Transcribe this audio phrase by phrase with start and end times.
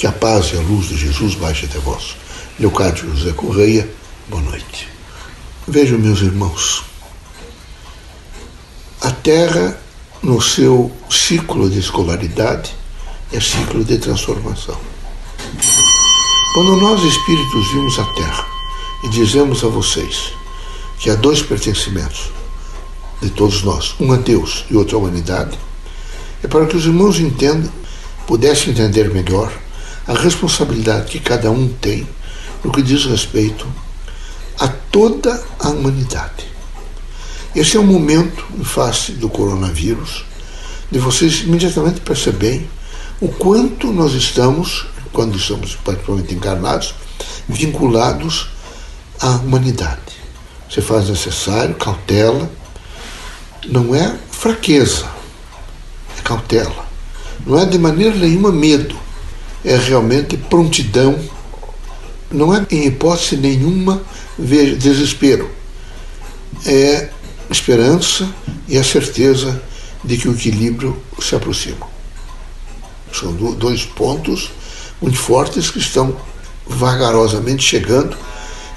[0.00, 2.16] Que a paz e a luz de Jesus baixe até vós.
[2.58, 3.86] Leocádio José Correia,
[4.28, 4.88] boa noite.
[5.68, 6.82] Vejam, meus irmãos,
[9.02, 9.78] a Terra,
[10.22, 12.74] no seu ciclo de escolaridade,
[13.30, 14.80] é ciclo de transformação.
[16.54, 18.46] Quando nós espíritos vimos a Terra
[19.04, 20.32] e dizemos a vocês
[20.98, 22.30] que há dois pertencimentos
[23.20, 25.58] de todos nós, um a Deus e outro à humanidade,
[26.42, 27.70] é para que os irmãos entendam,
[28.26, 29.52] pudessem entender melhor
[30.10, 32.04] a responsabilidade que cada um tem
[32.64, 33.64] no que diz respeito
[34.58, 36.46] a toda a humanidade.
[37.54, 40.24] Esse é o momento, em face do coronavírus,
[40.90, 42.68] de vocês imediatamente perceberem
[43.20, 46.92] o quanto nós estamos, quando estamos particularmente encarnados,
[47.48, 48.48] vinculados
[49.20, 50.18] à humanidade.
[50.68, 52.50] Você faz necessário cautela,
[53.68, 55.08] não é fraqueza,
[56.18, 56.84] é cautela.
[57.46, 58.96] Não é de maneira nenhuma medo,
[59.64, 61.18] é realmente prontidão,
[62.30, 64.02] não é em hipótese nenhuma
[64.38, 65.50] desespero,
[66.64, 67.10] é
[67.50, 68.28] esperança
[68.68, 69.60] e a certeza
[70.04, 71.88] de que o equilíbrio se aproxima.
[73.12, 74.50] São dois pontos
[75.00, 76.16] muito fortes que estão
[76.66, 78.16] vagarosamente chegando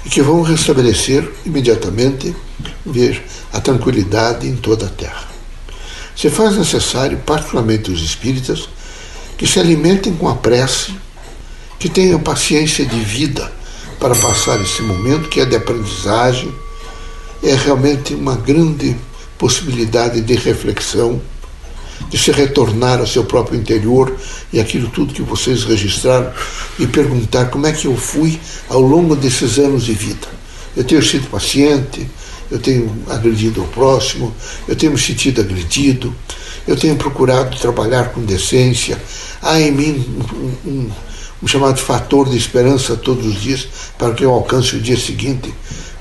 [0.04, 2.34] e que vão restabelecer imediatamente
[2.84, 5.28] ver a tranquilidade em toda a terra.
[6.16, 8.68] Se faz necessário, particularmente os espíritas,
[9.36, 10.94] que se alimentem com a prece,
[11.78, 13.50] que tenham paciência de vida
[13.98, 16.52] para passar esse momento que é de aprendizagem,
[17.42, 18.96] é realmente uma grande
[19.38, 21.20] possibilidade de reflexão,
[22.08, 24.14] de se retornar ao seu próprio interior
[24.52, 26.32] e aquilo tudo que vocês registraram
[26.78, 30.26] e perguntar como é que eu fui ao longo desses anos de vida.
[30.76, 32.08] Eu tenho sido paciente,
[32.50, 34.34] eu tenho agredido o próximo,
[34.66, 36.14] eu tenho me sentido agredido,
[36.66, 39.00] eu tenho procurado trabalhar com decência,
[39.42, 40.04] há em mim
[40.64, 40.90] um, um,
[41.42, 43.66] um chamado fator de esperança todos os dias
[43.98, 45.52] para que eu alcance o dia seguinte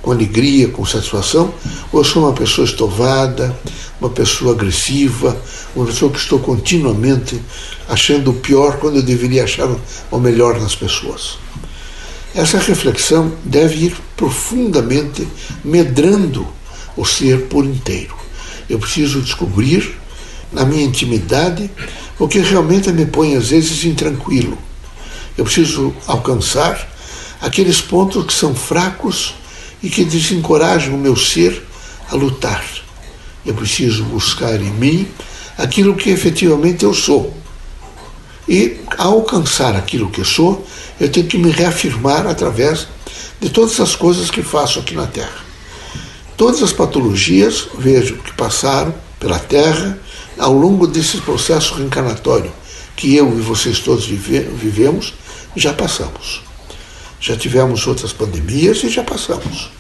[0.02, 1.54] com alegria, com satisfação,
[1.92, 3.58] ou eu sou uma pessoa estovada,
[4.02, 5.36] uma pessoa agressiva,
[5.74, 7.42] uma pessoa que estou continuamente
[7.88, 9.70] achando o pior quando eu deveria achar
[10.12, 11.38] o melhor nas pessoas.
[12.36, 15.26] Essa reflexão deve ir profundamente
[15.64, 16.46] medrando
[16.98, 18.16] o ser por inteiro.
[18.70, 19.96] Eu preciso descobrir
[20.54, 21.70] na minha intimidade
[22.20, 24.58] o que realmente me põe às vezes intranquilo.
[25.38, 26.90] Eu preciso alcançar
[27.42, 29.36] aqueles pontos que são fracos
[29.82, 31.62] e que desencorajam o meu ser
[32.10, 32.64] a lutar.
[33.46, 35.08] Eu preciso buscar em mim
[35.58, 37.36] aquilo que efetivamente eu sou.
[38.48, 40.66] E ao alcançar aquilo que eu sou,
[41.00, 42.88] eu tenho que me reafirmar através
[43.40, 45.44] de todas as coisas que faço aqui na Terra.
[46.38, 49.98] Todas as patologias, vejo, que passaram pela Terra
[50.44, 52.52] ao longo desse processo reencarnatório
[52.98, 55.14] que eu e vocês todos vive, vivemos,
[55.56, 56.42] já passamos.
[57.18, 59.72] Já tivemos outras pandemias e já passamos.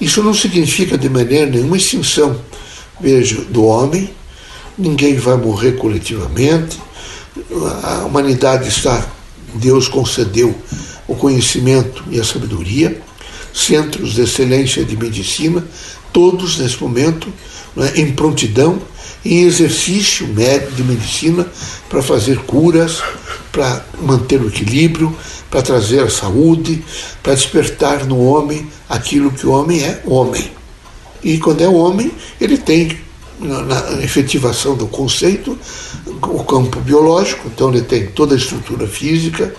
[0.00, 2.36] Isso não significa de maneira nenhuma extinção,
[3.00, 4.12] vejo, do homem.
[4.76, 6.78] Ninguém vai morrer coletivamente.
[7.84, 9.06] A humanidade está,
[9.54, 10.52] Deus concedeu
[11.06, 13.00] o conhecimento e a sabedoria,
[13.54, 15.64] centros de excelência de medicina,
[16.16, 17.30] todos nesse momento
[17.76, 18.80] né, em prontidão,
[19.22, 21.46] em exercício médico de medicina
[21.90, 23.02] para fazer curas,
[23.52, 25.14] para manter o equilíbrio,
[25.50, 26.82] para trazer a saúde,
[27.22, 30.50] para despertar no homem aquilo que o homem é, homem.
[31.22, 32.10] E quando é homem,
[32.40, 32.96] ele tem,
[33.38, 35.58] na efetivação do conceito,
[36.06, 39.54] o campo biológico, então ele tem toda a estrutura física,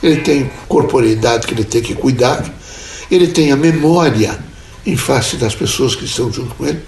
[0.00, 2.48] ele tem corporeidade que ele tem que cuidar,
[3.10, 4.45] ele tem a memória
[4.86, 6.80] em face das pessoas que estão junto com ele.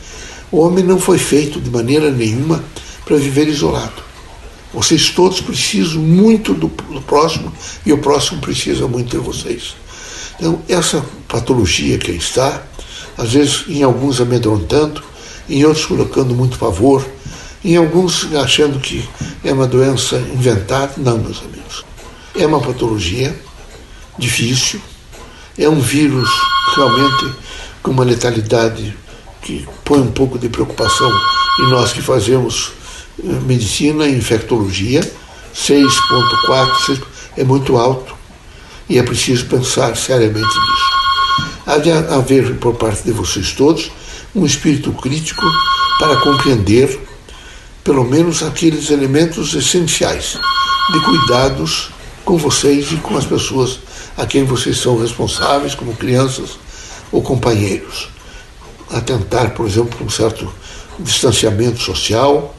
[0.51, 2.65] O homem não foi feito de maneira nenhuma
[3.05, 4.03] para viver isolado.
[4.73, 7.53] Vocês todos precisam muito do, do próximo
[7.85, 9.75] e o próximo precisa muito de vocês.
[10.39, 12.63] Então, essa patologia que está,
[13.17, 15.03] às vezes em alguns amedrontando,
[15.49, 17.05] em outros colocando muito pavor,
[17.65, 19.09] em alguns achando que
[19.43, 20.93] é uma doença inventada.
[20.99, 21.85] Não, meus amigos.
[22.37, 23.35] É uma patologia
[24.19, 24.81] difícil,
[25.59, 26.29] é um vírus
[26.77, 27.35] realmente
[27.83, 28.97] com uma letalidade
[29.43, 31.11] que põe um pouco de preocupação
[31.61, 32.73] em nós que fazemos
[33.23, 35.01] medicina e infectologia,
[35.55, 37.03] 6.4,
[37.37, 38.15] é muito alto
[38.89, 40.99] e é preciso pensar seriamente nisso.
[41.67, 43.91] Há de haver por parte de vocês todos
[44.35, 45.45] um espírito crítico
[45.99, 46.99] para compreender
[47.83, 50.39] pelo menos aqueles elementos essenciais
[50.93, 51.91] de cuidados
[52.25, 53.81] com vocês e com as pessoas
[54.17, 56.59] a quem vocês são responsáveis, como crianças
[57.13, 58.09] ou companheiros.
[58.91, 60.53] Atentar, por exemplo, um certo
[60.99, 62.55] distanciamento social,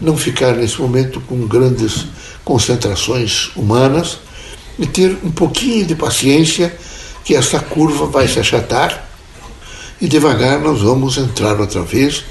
[0.00, 2.06] não ficar nesse momento com grandes
[2.44, 4.18] concentrações humanas,
[4.78, 6.76] e ter um pouquinho de paciência,
[7.24, 9.08] que essa curva vai se achatar
[10.00, 12.24] e devagar nós vamos entrar outra vez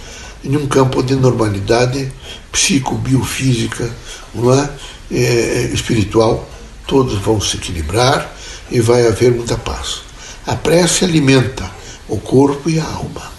[0.44, 2.12] em um campo de normalidade
[2.52, 3.90] psico-biofísica,
[4.34, 4.70] não é?
[5.12, 5.70] é?
[5.74, 6.48] espiritual.
[6.88, 8.34] Todos vão se equilibrar
[8.72, 10.07] e vai haver muita paz.
[10.48, 11.70] A prece alimenta
[12.08, 13.30] o corpo e a alma.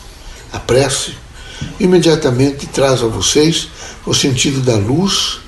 [0.53, 1.15] A prece
[1.81, 3.69] imediatamente traz a vocês
[4.05, 5.39] o sentido da luz,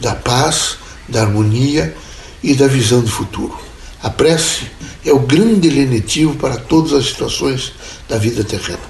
[0.00, 0.78] da paz,
[1.08, 1.96] da harmonia
[2.42, 3.56] e da visão do futuro.
[4.02, 4.66] A prece
[5.06, 7.72] é o grande lenitivo para todas as situações
[8.08, 8.82] da vida terrena.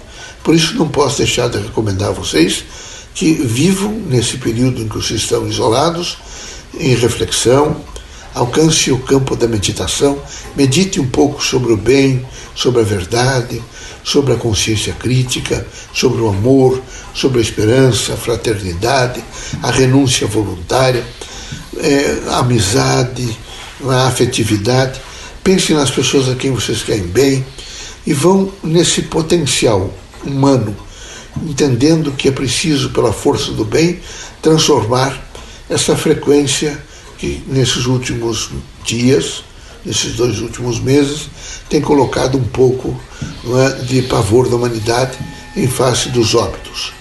[0.43, 2.65] Por isso não posso deixar de recomendar a vocês
[3.15, 6.17] que vivam nesse período em que vocês estão isolados,
[6.81, 7.85] em reflexão,
[8.35, 10.21] alcance o campo da meditação,
[10.57, 12.25] medite um pouco sobre o bem,
[12.55, 13.63] sobre a verdade,
[14.05, 16.81] sobre a consciência crítica, sobre o amor,
[17.15, 19.23] sobre a esperança, a fraternidade,
[19.63, 21.05] a renúncia voluntária,
[21.79, 23.37] é, a amizade,
[23.89, 25.01] a afetividade.
[25.45, 27.45] Pense nas pessoas a quem vocês querem bem
[28.07, 29.93] e vão nesse potencial
[30.25, 30.75] humano,
[31.43, 34.01] entendendo que é preciso, pela força do bem,
[34.41, 35.31] transformar
[35.69, 36.79] essa frequência
[37.23, 38.51] que nesses últimos
[38.85, 39.45] dias,
[39.85, 41.29] nesses dois últimos meses,
[41.69, 43.01] tem colocado um pouco
[43.61, 45.17] é, de pavor da humanidade
[45.55, 46.93] em face dos óbitos.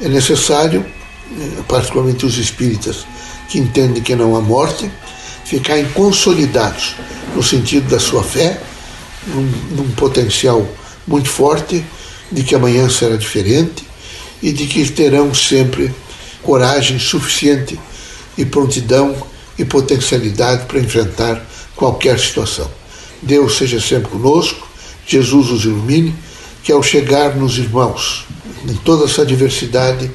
[0.00, 3.06] É necessário, eh, particularmente os espíritas
[3.48, 4.90] que entendem que não há morte,
[5.44, 6.96] ficarem consolidados
[7.36, 8.60] no sentido da sua fé,
[9.28, 10.66] num, num potencial
[11.06, 11.84] muito forte
[12.32, 13.84] de que amanhã será diferente
[14.42, 15.94] e de que terão sempre
[16.42, 17.78] coragem suficiente
[18.36, 19.29] e prontidão
[19.60, 21.46] e potencialidade para enfrentar
[21.76, 22.70] qualquer situação.
[23.20, 24.66] Deus seja sempre conosco,
[25.06, 26.14] Jesus os ilumine,
[26.64, 28.24] que ao chegar nos irmãos,
[28.66, 30.10] em toda essa diversidade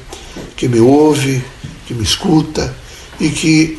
[0.56, 1.44] que me ouve,
[1.86, 2.74] que me escuta
[3.20, 3.78] e que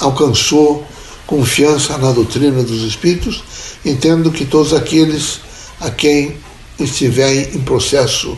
[0.00, 0.84] alcançou
[1.24, 3.44] confiança na doutrina dos Espíritos,
[3.84, 5.40] entendo que todos aqueles
[5.80, 6.36] a quem
[6.80, 8.36] estiver em processo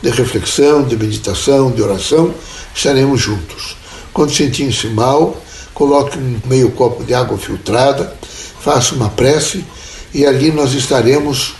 [0.00, 2.32] de reflexão, de meditação, de oração,
[2.74, 3.76] estaremos juntos.
[4.12, 5.43] Quando sentir-se mal,
[5.74, 8.16] coloque um meio copo de água filtrada,
[8.60, 9.64] faça uma prece
[10.14, 11.54] e ali nós estaremos,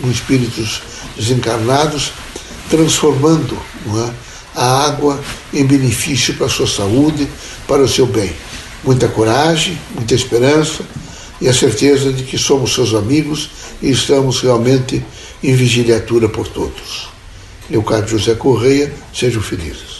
[0.00, 0.82] com espíritos
[1.16, 2.12] desencarnados,
[2.68, 3.56] transformando
[3.86, 4.10] é,
[4.54, 5.18] a água
[5.52, 7.26] em benefício para a sua saúde,
[7.66, 8.32] para o seu bem.
[8.84, 10.84] Muita coragem, muita esperança
[11.40, 13.50] e a certeza de que somos seus amigos
[13.80, 15.04] e estamos realmente
[15.42, 17.08] em vigiliatura por todos.
[17.70, 19.93] Leocádio José Correia, sejam felizes.